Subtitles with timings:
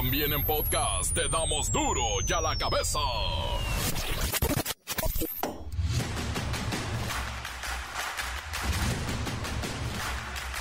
[0.00, 2.98] También en podcast te damos duro y a la cabeza.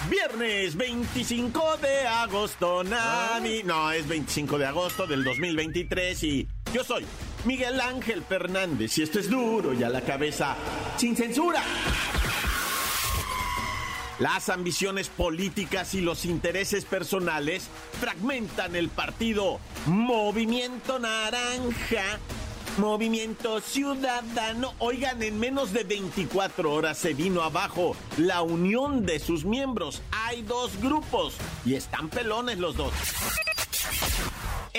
[0.10, 3.64] Viernes 25 de agosto, Nami.
[3.64, 7.06] No, es 25 de agosto del 2023 y yo soy
[7.46, 10.58] Miguel Ángel Fernández y esto es duro y a la cabeza
[10.98, 11.64] sin censura.
[14.20, 17.70] Las ambiciones políticas y los intereses personales
[18.02, 22.20] fragmentan el partido Movimiento Naranja.
[22.78, 24.74] Movimiento Ciudadano.
[24.80, 30.02] Oigan, en menos de 24 horas se vino abajo la unión de sus miembros.
[30.12, 32.92] Hay dos grupos y están pelones los dos.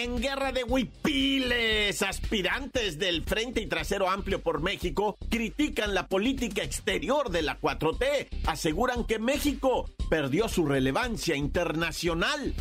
[0.02, 6.62] En guerra de huipiles, aspirantes del Frente y Trasero Amplio por México critican la política
[6.62, 8.28] exterior de la 4T.
[8.46, 12.54] Aseguran que México perdió su relevancia internacional.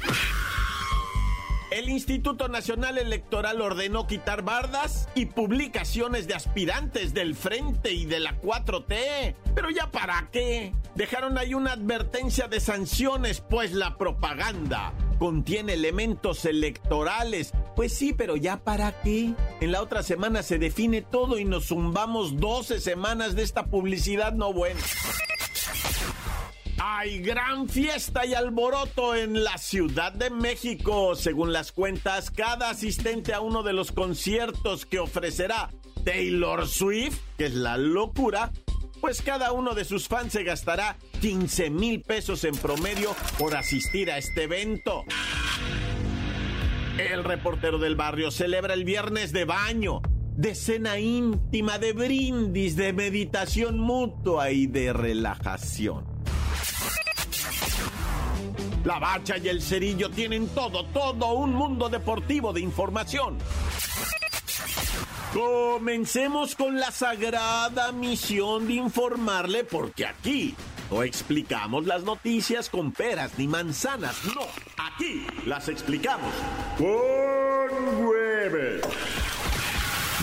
[1.72, 8.20] El Instituto Nacional Electoral ordenó quitar bardas y publicaciones de aspirantes del Frente y de
[8.20, 9.36] la 4T.
[9.56, 10.74] Pero ya para qué?
[10.96, 17.52] Dejaron ahí una advertencia de sanciones, pues la propaganda contiene elementos electorales.
[17.76, 19.34] Pues sí, pero ya para qué?
[19.60, 24.34] En la otra semana se define todo y nos zumbamos 12 semanas de esta publicidad
[24.34, 24.80] no buena.
[26.82, 31.14] Hay gran fiesta y alboroto en la Ciudad de México.
[31.14, 35.70] Según las cuentas, cada asistente a uno de los conciertos que ofrecerá
[36.06, 38.52] Taylor Swift, que es la locura,
[39.00, 44.12] pues cada uno de sus fans se gastará 15 mil pesos en promedio por asistir
[44.12, 45.04] a este evento.
[46.98, 50.02] El reportero del barrio celebra el viernes de baño,
[50.36, 56.04] de cena íntima, de brindis, de meditación mutua y de relajación.
[58.84, 63.38] La bacha y el cerillo tienen todo, todo un mundo deportivo de información.
[65.34, 70.56] Comencemos con la sagrada misión de informarle porque aquí
[70.90, 74.42] no explicamos las noticias con peras ni manzanas, no,
[74.78, 76.34] aquí las explicamos
[76.80, 78.82] con hueves.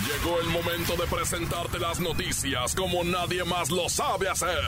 [0.08, 4.58] Llegó el momento de presentarte las noticias como nadie más lo sabe hacer.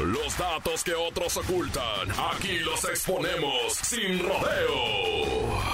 [0.00, 5.73] Los datos que otros ocultan, aquí los exponemos sin rodeos.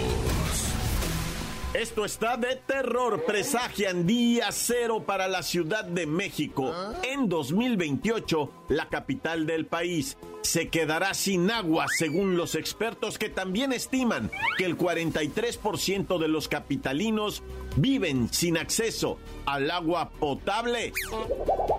[1.73, 3.23] Esto está de terror.
[3.23, 6.73] Presagian día cero para la Ciudad de México.
[7.01, 13.71] En 2028, la capital del país se quedará sin agua, según los expertos que también
[13.71, 17.41] estiman que el 43% de los capitalinos
[17.77, 20.91] viven sin acceso al agua potable.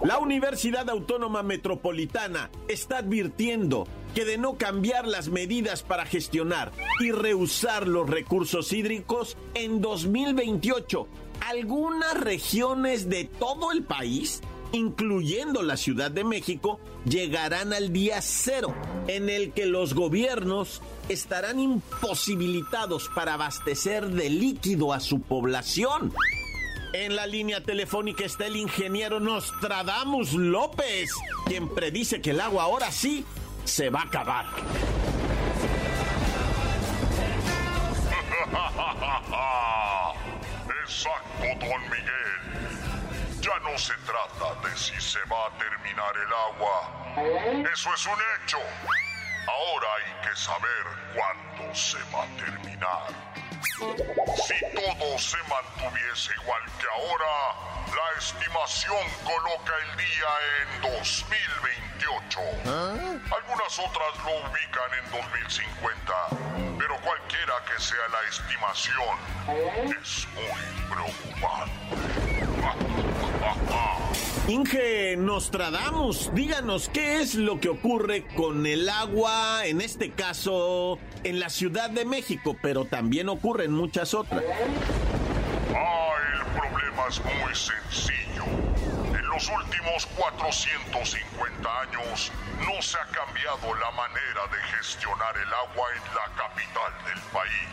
[0.04, 7.12] La Universidad Autónoma Metropolitana está advirtiendo que de no cambiar las medidas para gestionar y
[7.12, 11.09] reusar los recursos hídricos, en 2028
[11.49, 14.41] algunas regiones de todo el país,
[14.72, 18.75] incluyendo la Ciudad de México, llegarán al día cero,
[19.09, 26.12] en el que los gobiernos estarán imposibilitados para abastecer de líquido a su población.
[26.93, 31.11] En la línea telefónica está el ingeniero Nostradamus López,
[31.47, 33.25] quien predice que el agua ahora sí
[33.65, 34.47] se va a acabar.
[40.83, 43.41] Exacto, don Miguel.
[43.41, 47.71] Ya no se trata de si se va a terminar el agua.
[47.72, 48.59] Eso es un hecho.
[49.49, 50.84] Ahora hay que saber
[51.15, 53.52] cuándo se va a terminar.
[53.62, 57.34] Si todo se mantuviese igual que ahora,
[57.87, 60.31] la estimación coloca el día
[60.61, 62.41] en 2028.
[63.31, 66.12] Algunas otras lo ubican en 2050,
[66.78, 69.19] pero cualquiera que sea la estimación,
[69.97, 71.82] es muy preocupante.
[74.48, 81.39] Inge Nostradamus, díganos qué es lo que ocurre con el agua, en este caso en
[81.39, 84.42] la Ciudad de México, pero también ocurre en muchas otras.
[85.77, 88.42] Ah, el problema es muy sencillo.
[89.16, 92.33] En los últimos 450 años
[92.66, 97.72] no se ha cambiado la manera de gestionar el agua en la capital del país.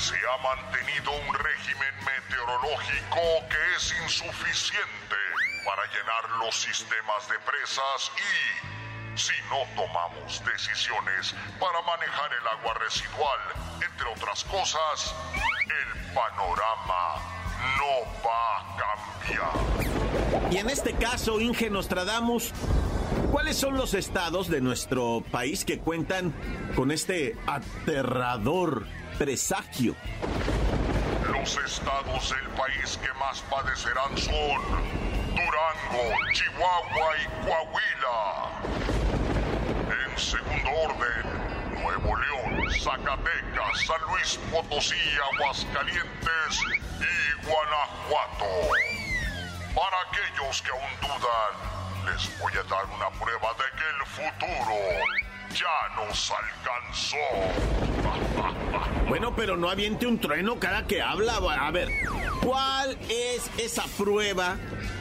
[0.00, 5.27] Se ha mantenido un régimen meteorológico que es insuficiente
[5.68, 12.72] para llenar los sistemas de presas y si no tomamos decisiones para manejar el agua
[12.72, 13.38] residual.
[13.74, 17.20] Entre otras cosas, el panorama
[17.76, 20.50] no va a cambiar.
[20.50, 22.54] Y en este caso, Inge Nostradamus,
[23.30, 26.32] ¿cuáles son los estados de nuestro país que cuentan
[26.76, 28.86] con este aterrador
[29.18, 29.94] presagio?
[31.30, 34.97] Los estados del país que más padecerán son
[36.32, 38.18] Chihuahua y Coahuila.
[39.90, 41.24] En segundo orden,
[41.82, 44.96] Nuevo León, Zacatecas, San Luis Potosí,
[45.34, 46.52] Aguascalientes
[47.00, 48.52] y Guanajuato.
[49.74, 51.54] Para aquellos que aún dudan,
[52.06, 54.78] les voy a dar una prueba de que el futuro
[55.50, 57.26] ya nos alcanzó.
[59.08, 61.36] Bueno, pero no aviente un trueno cada que habla.
[61.36, 61.88] A ver,
[62.44, 64.56] ¿cuál es esa prueba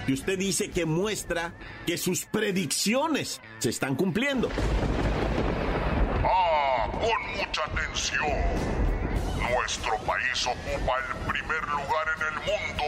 [0.06, 1.54] que usted dice que muestra
[1.86, 4.50] que sus predicciones se están cumpliendo?
[6.24, 8.31] Ah, con mucha atención.
[9.51, 12.83] Nuestro país ocupa el primer lugar en el mundo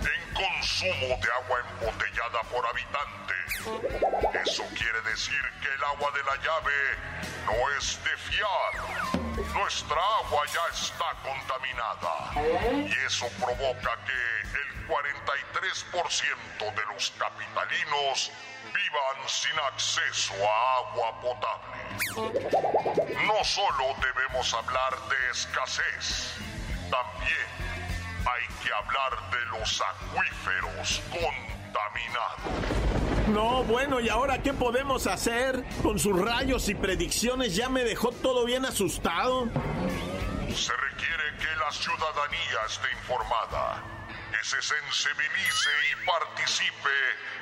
[0.00, 3.34] en consumo de agua embotellada por habitante.
[4.42, 6.72] Eso quiere decir que el agua de la llave
[7.46, 9.21] no es de fiar.
[9.36, 12.32] Nuestra agua ya está contaminada.
[12.86, 14.22] Y eso provoca que
[14.58, 18.30] el 43% de los capitalinos
[18.74, 21.80] vivan sin acceso a agua potable.
[23.26, 26.34] No solo debemos hablar de escasez,
[26.90, 27.48] también
[28.26, 32.91] hay que hablar de los acuíferos contaminados.
[33.28, 35.64] No, bueno, ¿y ahora qué podemos hacer?
[35.82, 39.48] Con sus rayos y predicciones ya me dejó todo bien asustado.
[40.54, 43.82] Se requiere que la ciudadanía esté informada
[44.32, 46.90] que se sensibilice y participe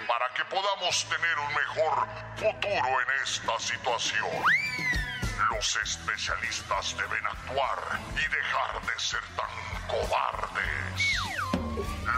[0.06, 4.44] para que podamos tener un mejor futuro en esta situación.
[5.50, 11.20] Los especialistas deben actuar y dejar de ser tan cobardes.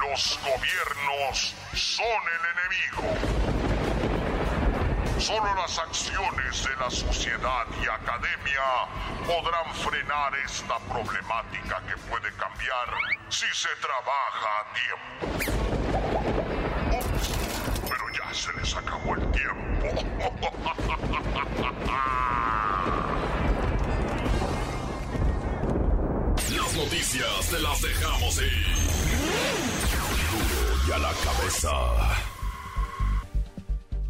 [0.01, 3.52] Los gobiernos son el enemigo.
[5.23, 8.89] Solo las acciones de la sociedad y academia
[9.25, 12.89] podrán frenar esta problemática que puede cambiar
[13.29, 15.27] si se trabaja a tiempo.
[16.99, 17.31] Ups,
[17.89, 19.87] pero ya se les acabó el tiempo.
[26.51, 28.67] Las noticias te las dejamos ir.
[30.89, 32.32] Y a la cabeza.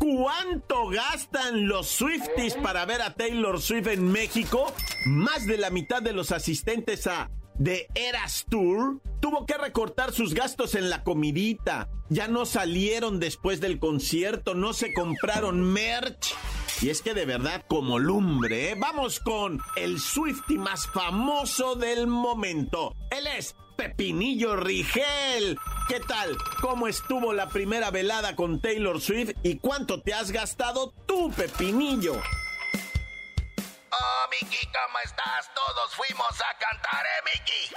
[0.02, 4.74] ¿Cuánto gastan los Swifties para ver a Taylor Swift en México?
[5.06, 7.30] Más de la mitad de los asistentes a
[7.62, 11.88] The Eras Tour tuvo que recortar sus gastos en la comidita.
[12.08, 16.34] Ya no salieron después del concierto, no se compraron merch.
[16.80, 18.76] Y es que de verdad, como lumbre, ¿eh?
[18.76, 22.96] vamos con el Swifty más famoso del momento.
[23.12, 25.56] Él es Pepinillo Rigel.
[25.92, 26.36] ¿Qué tal?
[26.62, 32.14] ¿Cómo estuvo la primera velada con Taylor Swift y cuánto te has gastado tú, Pepinillo?
[32.14, 35.50] Oh, Mickey, ¿cómo estás?
[35.54, 37.70] Todos fuimos a cantar, ¿eh, Mickey?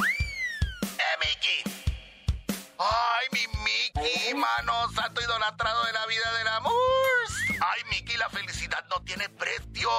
[0.98, 1.62] ¿Eh, Mickey?
[2.80, 6.74] Ay, mi Mickey, mano, santo idolatrado de la vida del amor.
[7.60, 9.90] Ay, Mickey, la felicidad no tiene precio.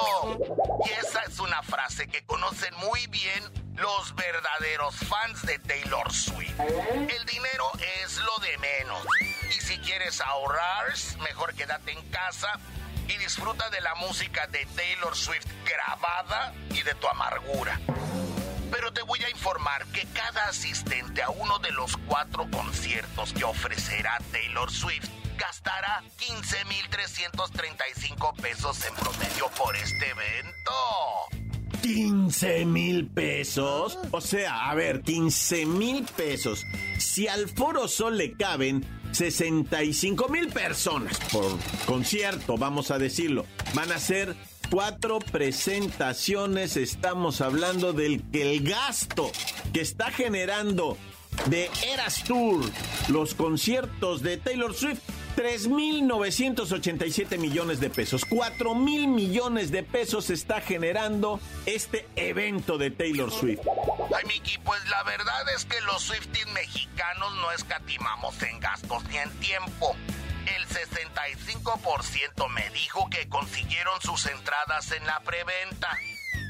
[0.87, 6.59] Y esa es una frase que conocen muy bien los verdaderos fans de Taylor Swift.
[6.59, 7.71] El dinero
[8.03, 9.05] es lo de menos.
[9.49, 10.87] Y si quieres ahorrar,
[11.21, 12.59] mejor quédate en casa
[13.07, 17.79] y disfruta de la música de Taylor Swift grabada y de tu amargura.
[18.71, 23.43] Pero te voy a informar que cada asistente a uno de los cuatro conciertos que
[23.43, 25.07] ofrecerá Taylor Swift
[25.37, 31.46] gastará 15.335 pesos en promedio por este evento.
[31.81, 33.97] 15 mil pesos.
[34.11, 36.65] O sea, a ver, 15 mil pesos.
[36.97, 43.91] Si al Foro Sol le caben 65 mil personas por concierto, vamos a decirlo, van
[43.91, 44.35] a ser
[44.69, 46.77] cuatro presentaciones.
[46.77, 49.31] Estamos hablando del que el gasto
[49.73, 50.97] que está generando
[51.49, 52.65] de Eras Tour,
[53.09, 55.01] los conciertos de Taylor Swift
[55.37, 58.25] 3.987 millones de pesos.
[58.25, 63.59] 4 mil millones de pesos está generando este evento de Taylor Swift.
[64.17, 69.17] Ay, Miki, pues la verdad es que los Swifties mexicanos no escatimamos en gastos ni
[69.17, 69.95] en tiempo.
[70.57, 75.95] El 65% me dijo que consiguieron sus entradas en la preventa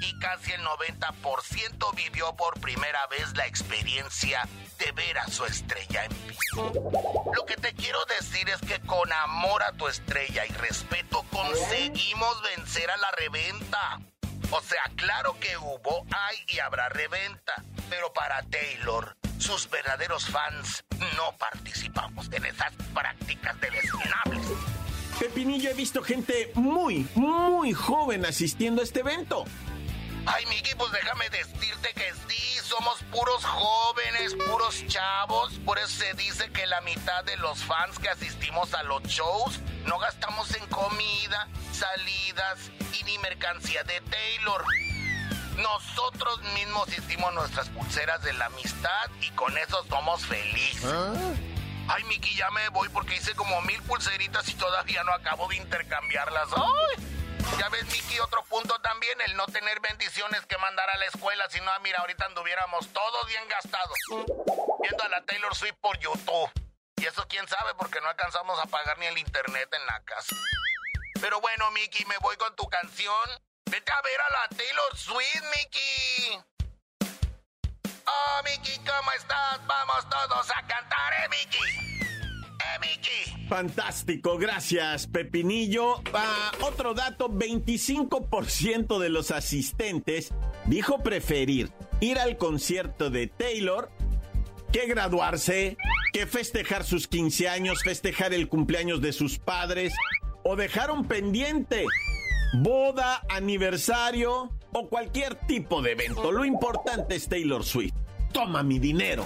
[0.02, 6.06] y casi el 90% vivió por primera vez la experiencia de ver a su estrella
[6.06, 6.92] en vivo.
[7.36, 12.42] Lo que te quiero decir es que con amor a tu estrella y respeto conseguimos
[12.56, 14.00] vencer a la reventa.
[14.52, 20.84] O sea, claro que hubo, hay y habrá reventa, pero para Taylor, sus verdaderos fans,
[21.16, 24.48] no participamos en esas prácticas deleznables.
[25.20, 29.46] Pepinillo, he visto gente muy, muy joven asistiendo a este evento.
[30.28, 35.54] Ay, Miki, pues déjame decirte que sí, somos puros jóvenes, puros chavos.
[35.66, 39.60] Por eso se dice que la mitad de los fans que asistimos a los shows
[39.86, 42.60] no gastamos en comida, salidas
[43.00, 44.66] y ni mercancía de Taylor.
[45.56, 50.84] Nosotros mismos hicimos nuestras pulseras de la amistad y con eso somos felices.
[50.86, 51.14] ¿Ah?
[51.88, 55.56] Ay, Miki, ya me voy porque hice como mil pulseritas y todavía no acabo de
[55.56, 56.50] intercambiarlas.
[56.54, 57.04] ¡Ay!
[57.58, 61.50] Ya ves, Miki, otro punto también, el no tener bendiciones que mandar a la escuela,
[61.50, 63.98] si no, ah, mira, ahorita anduviéramos todos bien gastados.
[64.82, 66.52] Viendo a la Taylor Swift por YouTube.
[66.98, 70.36] Y eso quién sabe, porque no alcanzamos a pagar ni el internet en la casa.
[71.22, 73.30] Pero bueno, Miki, me voy con tu canción.
[73.66, 76.40] Vete a ver a la Taylor Swift, Miki.
[78.06, 79.66] Oh, Miki, ¿cómo estás?
[79.66, 82.07] Vamos todos a cantar, ¿eh, Miki?
[83.48, 86.02] Fantástico, gracias Pepinillo.
[86.14, 90.34] Ah, otro dato, 25% de los asistentes
[90.66, 93.90] dijo preferir ir al concierto de Taylor
[94.72, 95.78] que graduarse,
[96.12, 99.94] que festejar sus 15 años, festejar el cumpleaños de sus padres
[100.44, 101.86] o dejaron pendiente
[102.54, 106.32] boda, aniversario o cualquier tipo de evento.
[106.32, 107.96] Lo importante es Taylor Swift.
[108.32, 109.26] Toma mi dinero.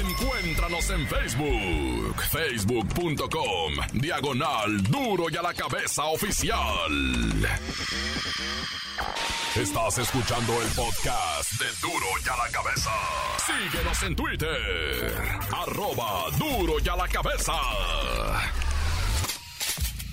[0.00, 6.90] Encuéntranos en Facebook, facebook.com, diagonal duro y a la cabeza oficial.
[9.54, 12.90] Estás escuchando el podcast de duro y a la cabeza.
[13.46, 15.14] Síguenos en Twitter,
[15.52, 17.54] arroba duro y a la cabeza.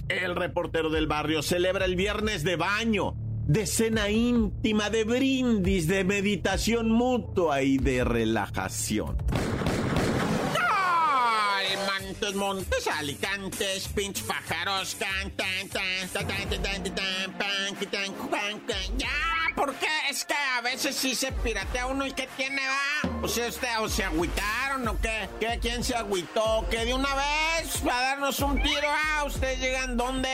[0.09, 3.15] El reportero del barrio celebra el viernes de baño
[3.47, 9.17] de cena íntima, de brindis, de meditación mutua y de relajación.
[12.13, 13.89] Montes, montes, alicantes,
[14.27, 16.49] pájaros, cantan, tan, tan,
[18.65, 19.09] tan, ya,
[19.55, 19.87] porque
[20.25, 23.09] que a veces sí se piratea uno y ¿qué tiene, va?
[23.21, 25.57] O sea, usted, o se agüitaron o qué, ¿qué?
[25.61, 26.65] ¿Quién se agüitó?
[26.69, 30.29] Que de una vez va a darnos un tiro, ah, ustedes llegan donde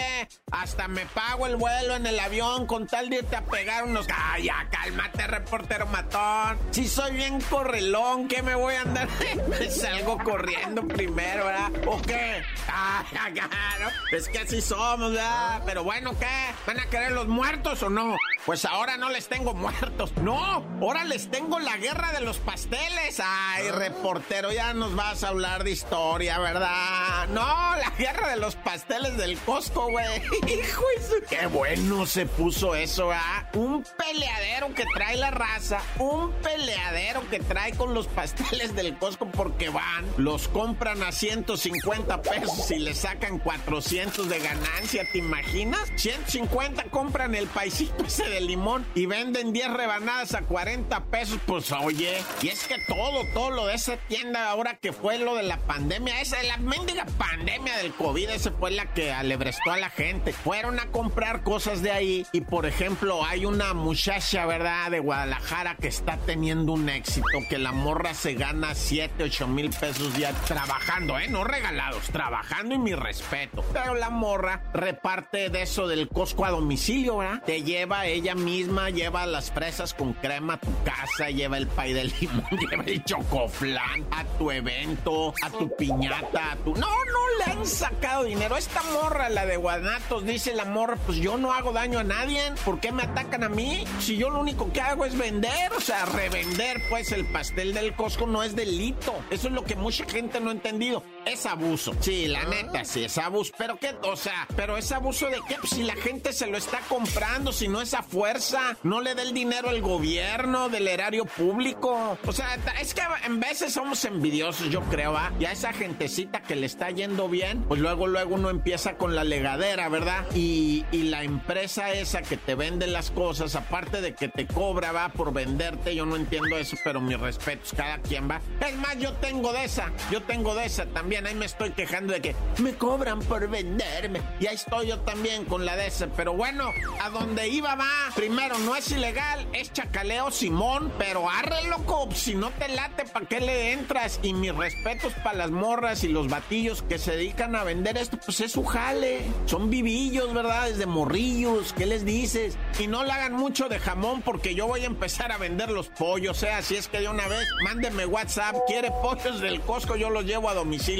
[0.51, 4.07] hasta me pago el vuelo en el avión con tal de irte a pegar unos.
[4.11, 6.57] ¡Ay, ya, cálmate, reportero matón!
[6.71, 9.07] Si soy bien correlón, ¿qué me voy a andar?
[9.47, 11.71] me salgo corriendo primero, ¿verdad?
[11.85, 12.43] ¿O qué?
[12.67, 13.03] ¡Ah,
[13.33, 13.91] claro!
[14.11, 15.61] Es que así somos, ¿verdad?
[15.65, 16.25] Pero bueno, ¿qué?
[16.65, 18.17] ¿Van a querer los muertos o no?
[18.45, 19.78] Pues ahora no les tengo muertos.
[20.21, 23.19] No, ahora les tengo la guerra de los pasteles.
[23.23, 23.75] Ay, ah.
[23.75, 27.27] reportero, ya nos vas a hablar de historia, ¿verdad?
[27.29, 30.05] No, la guerra de los pasteles del Costco, güey.
[30.47, 30.83] Hijo,
[31.29, 33.49] qué bueno se puso eso, ¿ah?
[33.53, 39.27] Un peleadero que trae la raza, un peleadero que trae con los pasteles del Costco
[39.31, 45.89] porque van, los compran a 150 pesos y le sacan 400 de ganancia, ¿te imaginas?
[45.95, 51.71] 150 compran el paisito ese de limón y venden 10 rebanadas a 40 pesos, pues
[51.71, 55.43] oye, y es que todo, todo lo de esa tienda ahora que fue lo de
[55.43, 59.89] la pandemia, esa, la mendiga pandemia del COVID, esa fue la que alebrestó a la
[59.89, 60.33] gente.
[60.33, 64.91] Fueron a comprar cosas de ahí y por ejemplo hay una muchacha, ¿verdad?
[64.91, 69.69] De Guadalajara que está teniendo un éxito, que la morra se gana 7, 8 mil
[69.69, 71.27] pesos ya trabajando, ¿eh?
[71.27, 73.63] No regalados, trabajando y mi respeto.
[73.73, 77.43] Pero la morra reparte de eso del Costco a domicilio, ¿verdad?
[77.43, 81.91] Te lleva ella misma, lleva las fresas con crema a tu casa, lleva el pay
[81.91, 86.73] de limón, lleva el chocoflán a tu evento, a tu piñata, a tu...
[86.75, 88.55] No, no le han sacado dinero.
[88.55, 92.39] Esta morra, la de Guanatos, dice la morra, pues yo no hago daño a nadie.
[92.63, 93.83] ¿Por qué me atacan a mí?
[93.99, 97.93] Si yo lo único que hago es vender, o sea, revender, pues el pastel del
[97.95, 99.13] Costco no es delito.
[99.29, 101.03] Eso es lo que mucha gente no ha entendido.
[101.29, 101.93] Es abuso.
[101.99, 103.53] Sí, la neta, sí, es abuso.
[103.57, 105.55] Pero qué, o sea, pero es abuso de qué?
[105.59, 109.13] Pues si la gente se lo está comprando, si no es a fuerza, no le
[109.13, 112.17] da el dinero al gobierno, del erario público.
[112.25, 115.31] O sea, es que en veces somos envidiosos, yo creo, ¿ah?
[115.39, 119.15] Y a esa gentecita que le está yendo bien, pues luego, luego uno empieza con
[119.15, 120.25] la legadera, ¿verdad?
[120.33, 124.91] Y, y la empresa esa que te vende las cosas, aparte de que te cobra,
[124.91, 128.41] va por venderte, yo no entiendo eso, pero mis respetos, cada quien va.
[128.67, 131.71] Es más, yo tengo de esa, yo tengo de esa también también ahí me estoy
[131.71, 134.21] quejando de que me cobran por venderme.
[134.39, 135.89] Y ahí estoy yo también con la de.
[136.15, 136.71] Pero bueno,
[137.01, 137.89] a donde iba va.
[138.15, 143.25] Primero, no es ilegal, es chacaleo Simón, pero arre loco, si no te late, ¿para
[143.25, 144.19] qué le entras?
[144.21, 148.17] Y mis respetos para las morras y los batillos que se dedican a vender esto,
[148.23, 149.23] pues es su jale.
[149.45, 150.69] Son vivillos, ¿verdad?
[150.69, 152.55] Desde morrillos, ¿qué les dices?
[152.79, 155.89] Y no le hagan mucho de jamón porque yo voy a empezar a vender los
[155.89, 156.37] pollos.
[156.37, 160.09] O sea, si es que de una vez, mándenme WhatsApp, quiere pollos del Costco, yo
[160.09, 160.98] los llevo a domicilio.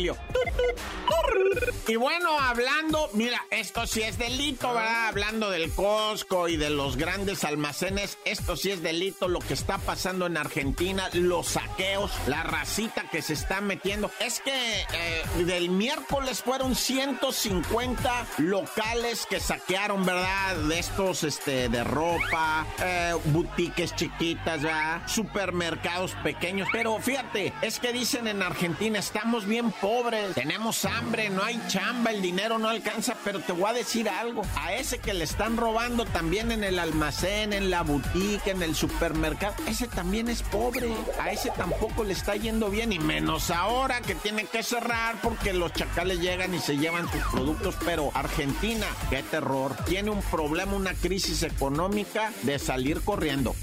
[1.87, 5.07] Y bueno, hablando, mira, esto sí es delito, ¿verdad?
[5.07, 9.79] Hablando del Costco y de los grandes almacenes, esto sí es delito lo que está
[9.79, 14.11] pasando en Argentina, los saqueos, la racita que se está metiendo.
[14.19, 20.57] Es que eh, del miércoles fueron 150 locales que saquearon, ¿verdad?
[20.57, 25.01] De estos, este, de ropa, eh, boutiques chiquitas, ¿verdad?
[25.07, 26.67] Supermercados pequeños.
[26.71, 29.88] Pero fíjate, es que dicen en Argentina, estamos bien pobres,
[30.35, 34.43] tenemos hambre, no hay chamba, el dinero no alcanza, pero te voy a decir algo,
[34.55, 38.75] a ese que le están robando también en el almacén, en la boutique, en el
[38.75, 44.01] supermercado, ese también es pobre, a ese tampoco le está yendo bien, y menos ahora
[44.01, 48.85] que tiene que cerrar porque los chacales llegan y se llevan tus productos, pero Argentina,
[49.09, 53.55] qué terror, tiene un problema, una crisis económica de salir corriendo.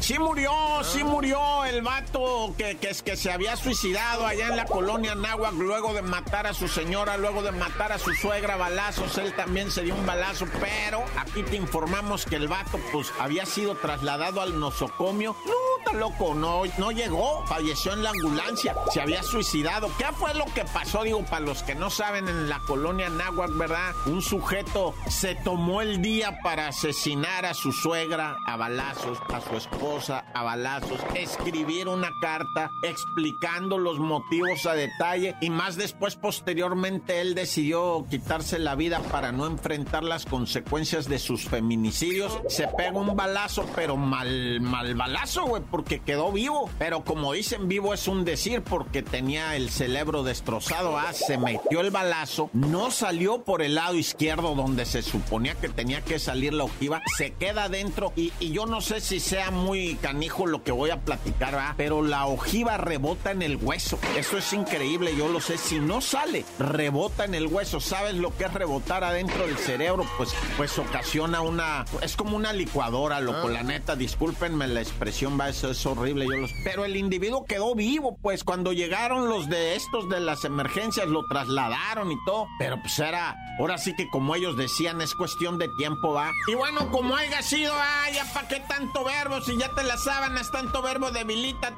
[0.00, 0.52] Sí murió,
[0.82, 5.54] sí murió el vato que, que, que se había suicidado allá en la colonia Náhuac
[5.54, 9.18] luego de matar a su señora, luego de matar a su suegra balazos.
[9.18, 13.46] Él también se dio un balazo, pero aquí te informamos que el vato pues había
[13.46, 15.36] sido trasladado al nosocomio.
[15.46, 19.90] No, loco, no, no llegó, falleció en la ambulancia, se había suicidado.
[19.98, 21.02] ¿Qué fue lo que pasó?
[21.02, 23.92] Digo, para los que no saben, en la colonia Náhuac, ¿verdad?
[24.06, 29.56] Un sujeto se tomó el día para asesinar a su suegra a balazos, a su
[29.56, 37.20] esposa a balazos, escribir una carta explicando los motivos a detalle y más después, posteriormente,
[37.20, 42.38] él decidió quitarse la vida para no enfrentar las consecuencias de sus feminicidios.
[42.48, 46.70] Se pega un balazo, pero mal, mal balazo, güey, porque quedó vivo.
[46.78, 50.98] Pero como dicen, vivo es un decir porque tenía el cerebro destrozado.
[50.98, 55.68] Ah, se metió el balazo, no salió por el lado izquierdo donde se suponía que
[55.68, 59.50] tenía que salir la ojiva, se queda dentro y, y yo no sé si sea
[59.50, 61.74] muy canijo lo que voy a platicar, ¿verdad?
[61.76, 63.98] pero la ojiva rebota en el hueso.
[64.16, 65.58] Eso es increíble, yo lo sé.
[65.58, 67.80] Si no sale, rebota en el hueso.
[67.80, 70.06] ¿Sabes lo que es rebotar adentro del cerebro?
[70.16, 71.84] Pues, pues ocasiona una...
[72.02, 73.48] Es como una licuadora, loco.
[73.48, 76.26] La neta, discúlpenme la expresión, va, eso es horrible.
[76.26, 76.52] Yo los...
[76.64, 81.24] Pero el individuo quedó vivo, pues cuando llegaron los de estos de las emergencias, lo
[81.26, 82.46] trasladaron y todo.
[82.58, 83.36] Pero pues era...
[83.58, 86.32] Ahora sí que como ellos decían, es cuestión de tiempo, va.
[86.50, 90.02] Y bueno, como haya sido, ah, ya para qué tanto verbo, si ya te las
[90.02, 91.72] sábanas, tanto verbo debilita.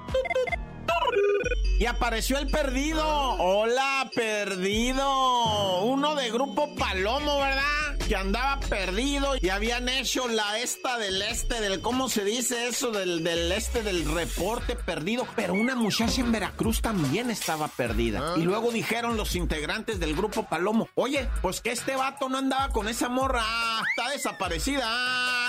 [1.79, 3.05] Y apareció el perdido.
[3.07, 5.83] Hola, perdido.
[5.83, 7.96] Uno de grupo Palomo, ¿verdad?
[8.09, 12.93] Que andaba perdido y habían hecho la esta del este, del cómo se dice eso,
[12.93, 15.27] del, del este del reporte perdido.
[15.35, 18.35] Pero una muchacha en Veracruz también estaba perdida.
[18.37, 22.69] Y luego dijeron los integrantes del grupo Palomo, oye, pues que este vato no andaba
[22.69, 24.85] con esa morra, ah, está desaparecida,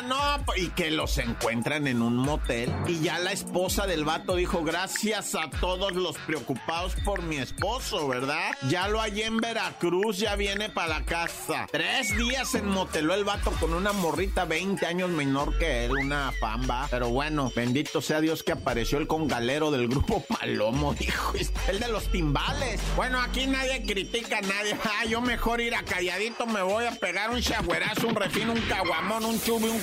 [0.01, 0.17] no,
[0.55, 2.73] y que los encuentran en un motel.
[2.87, 8.07] Y ya la esposa del vato dijo, gracias a todos los preocupados por mi esposo,
[8.07, 8.51] ¿verdad?
[8.69, 11.67] Ya lo hallé en Veracruz, ya viene para la casa.
[11.71, 16.31] Tres días en moteló el vato con una morrita 20 años menor que él, una
[16.39, 16.87] famba.
[16.89, 21.33] Pero bueno, bendito sea Dios que apareció el congalero del grupo Palomo, hijo.
[21.67, 22.81] El de los timbales.
[22.95, 24.77] Bueno, aquí nadie critica a nadie.
[24.99, 28.61] Ah, yo mejor ir a calladito, me voy a pegar un chagüerazo, un refino, un
[28.61, 29.79] caguamón, un chubi, un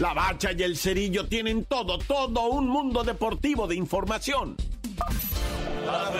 [0.00, 4.56] La bacha y el cerillo tienen todo, todo un mundo deportivo de información.
[5.84, 6.10] ¡La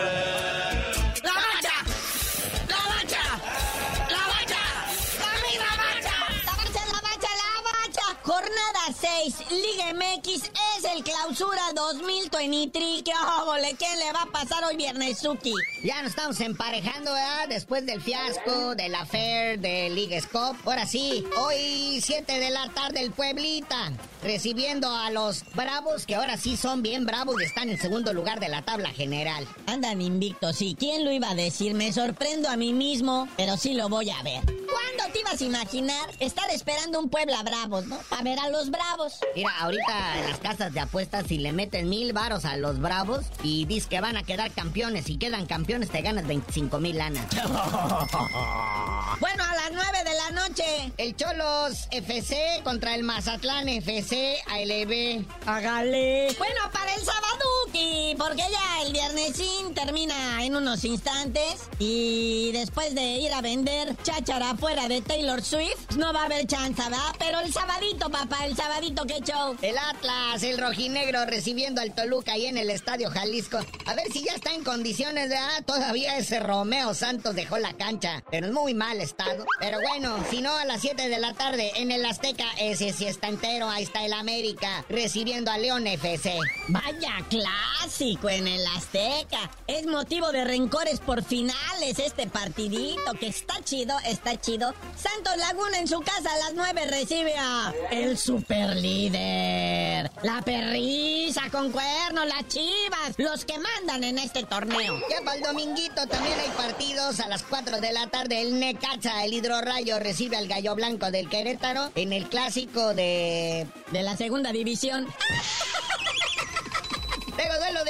[9.23, 13.03] 6, Liga MX es el clausura 2023.
[13.03, 13.75] ¿Qué óvole?
[13.77, 15.53] ¿Quién le va a pasar hoy viernes, Suki?
[15.83, 17.47] Ya nos estamos emparejando, ¿verdad?
[17.49, 20.57] Después del fiasco, de la Fair, de League Scope.
[20.65, 23.91] Ahora sí, hoy 7 de la tarde el Pueblita,
[24.23, 28.39] recibiendo a los Bravos, que ahora sí son bien bravos y están en segundo lugar
[28.39, 29.47] de la tabla general.
[29.67, 30.75] Andan invictos, sí.
[30.77, 31.73] ¿Quién lo iba a decir?
[31.73, 34.41] Me sorprendo a mí mismo, pero sí lo voy a ver.
[34.45, 37.99] ¿Cuándo te ibas a imaginar estar esperando un Puebla Bravos, no?
[38.11, 39.10] A ver a los Bravos.
[39.35, 43.25] Mira, ahorita en las casas de apuestas, si le meten mil varos a los Bravos
[43.43, 47.25] y dices que van a quedar campeones y quedan campeones, te ganas 25 mil lanas.
[49.19, 50.91] Bueno, a las 9 de la noche.
[50.97, 55.25] El Cholos FC contra el Mazatlán FC ALB.
[55.45, 56.33] Hágale.
[56.37, 63.17] Bueno, para el Sabaduki, porque ya el viernesín termina en unos instantes y después de
[63.17, 67.15] ir a vender cháchara fuera de Taylor Swift, no va a haber chance, ¿verdad?
[67.19, 69.55] Pero el sabadito, papá, el sabadito, qué show.
[69.61, 73.59] El Atlas, el rojinegro recibiendo al Toluca ahí en el Estadio Jalisco.
[73.85, 75.37] A ver si ya está en condiciones de...
[75.37, 79.45] Ah, todavía ese Romeo Santos dejó la cancha, pero en muy mal estado.
[79.59, 83.05] Pero bueno, si no, a las 7 de la tarde en el Azteca, ese sí
[83.05, 83.69] está entero.
[83.69, 86.37] Ahí está el América recibiendo a León FC.
[86.67, 89.49] Vaya clásico en el Azteca.
[89.67, 94.73] Es motivo de rencores por finales este partidito, que está chido, está chido.
[94.95, 100.11] Santos Laguna en su casa a las 9 recibe a el super líder.
[100.23, 104.99] La perrisa con cuernos, las chivas, los que mandan en este torneo.
[105.09, 108.41] Ya para el dominguito también hay partidos a las 4 de la tarde.
[108.41, 113.67] El Necaxa, el Hidrorrayo, recibe al Gallo Blanco del Querétaro en el clásico de...
[113.91, 115.07] De la segunda división.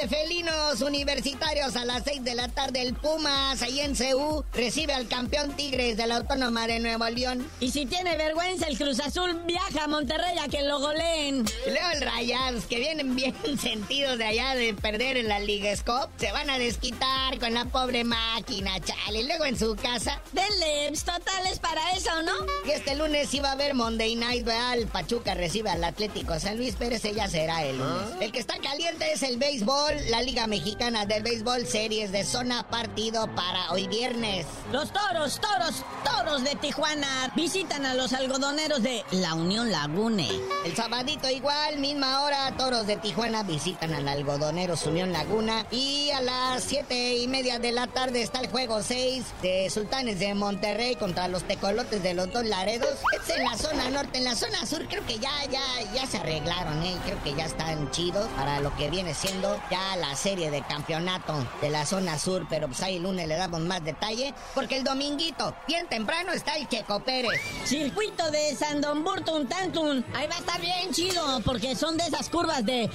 [0.01, 2.81] De felinos universitarios a las 6 de la tarde.
[2.81, 7.47] El Pumas, ahí en CU, recibe al campeón Tigres de la Autónoma de Nuevo León.
[7.59, 11.45] Y si tiene vergüenza, el Cruz Azul viaja a Monterrey a que lo goleen.
[11.67, 15.75] Y luego el Rayados, que vienen bien sentidos de allá de perder en la Liga
[15.75, 19.21] Scope, se van a desquitar con la pobre máquina, chale.
[19.21, 20.19] Y luego en su casa.
[20.31, 22.33] Denle totales para eso, ¿no?
[22.65, 24.79] Y este lunes iba a haber Monday Night, ¿verdad?
[24.79, 28.15] El Pachuca recibe al Atlético San Luis, ese ya será el lunes.
[28.19, 32.63] El que está caliente es el béisbol, la Liga Mexicana del Béisbol, series de zona
[32.69, 34.45] partido para hoy viernes.
[34.71, 35.83] Los toros, toros,
[36.23, 40.29] toros de Tijuana visitan a los algodoneros de la Unión Lagune.
[40.63, 45.65] El sabadito igual, misma hora, toros de Tijuana visitan al algodoneros Unión Laguna.
[45.71, 50.19] Y a las siete y media de la tarde está el juego 6 de Sultanes
[50.19, 52.99] de Monterrey contra los tecolotes de los dos Laredos.
[53.13, 55.63] Es en la zona norte, en la zona sur creo que ya, ya,
[55.95, 56.97] ya se arreglaron, ¿eh?
[57.05, 61.33] Creo que ya están chidos para lo que viene siendo ya la serie de campeonato
[61.61, 64.83] de la zona sur, pero pues ahí el lunes le damos más detalle, porque el
[64.83, 67.41] dominguito, bien temprano, está el Checo Pérez.
[67.65, 70.05] Circuito de San Don Burton Tantun.
[70.13, 72.89] Ahí va a estar bien chido, porque son de esas curvas de...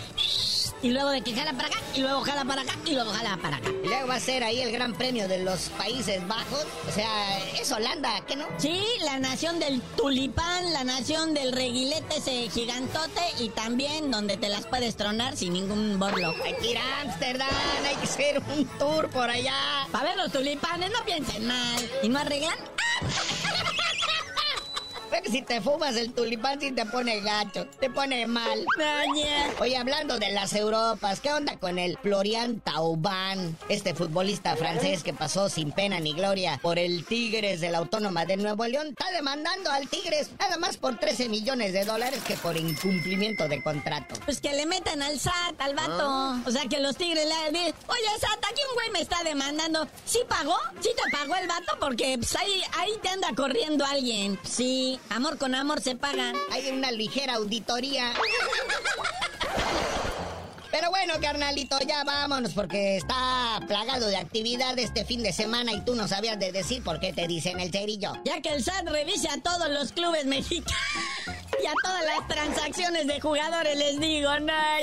[0.82, 3.38] Y luego de que jala para acá, y luego jala para acá, y luego jala
[3.40, 3.70] para acá.
[3.82, 6.66] Y luego va a ser ahí el Gran Premio de los Países Bajos.
[6.86, 8.46] O sea, es Holanda, ¿qué no?
[8.58, 14.50] Sí, la nación del tulipán, la nación del reguilete ese gigantote y también donde te
[14.50, 16.34] las puedes tronar sin ningún borlo.
[16.44, 17.48] Hay que ir a Ámsterdam,
[17.86, 19.88] hay que hacer un tour por allá.
[19.90, 21.90] Para ver los tulipanes, no piensen mal.
[22.02, 22.75] ¿Y no arreglan?
[23.02, 23.35] you
[25.24, 28.64] si te fumas el tulipán, si te pone gacho, te pone mal.
[29.60, 33.56] Oye, hablando de las Europas, ¿qué onda con el Florian Thauvin?
[33.68, 38.24] Este futbolista francés que pasó sin pena ni gloria por el Tigres de la Autónoma
[38.24, 42.36] de Nuevo León, está demandando al Tigres nada más por 13 millones de dólares que
[42.36, 44.14] por incumplimiento de contrato.
[44.24, 46.40] Pues que le metan al SAT, al vato.
[46.46, 49.86] O sea, que los tigres le digan, oye, SAT, aquí un güey me está demandando.
[50.04, 50.56] ¿Sí pagó?
[50.80, 51.76] ¿Sí te pagó el vato?
[51.80, 54.38] Porque pues, ahí, ahí te anda corriendo alguien.
[54.42, 56.36] Sí, amor con amor se pagan.
[56.50, 58.12] Hay una ligera auditoría.
[60.70, 65.80] Pero bueno, carnalito, ya vámonos porque está plagado de actividad este fin de semana y
[65.80, 68.12] tú no sabías de decir por qué te dicen el cerillo.
[68.24, 70.76] Ya que el SAT revise a todos los clubes mexicanos
[71.62, 74.28] y a todas las transacciones de jugadores, les digo.
[74.38, 74.80] ¡La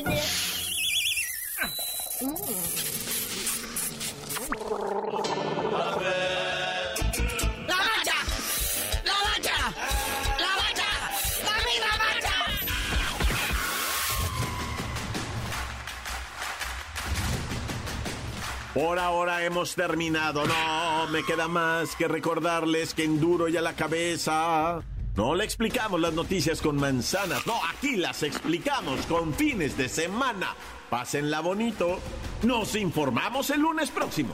[18.73, 20.45] Por ahora hemos terminado.
[20.47, 24.81] No, me queda más que recordarles que en duro y a la cabeza.
[25.15, 27.45] No le explicamos las noticias con manzanas.
[27.45, 30.55] No, aquí las explicamos con fines de semana.
[30.89, 31.99] Pásenla bonito.
[32.41, 34.33] Nos informamos el lunes próximo.